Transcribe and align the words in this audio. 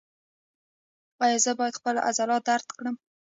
ایا 1.23 1.37
زه 1.45 1.51
باید 1.59 1.77
خپل 1.79 1.95
عضلات 2.07 2.41
درد 2.49 2.67
کړم؟ 2.77 2.95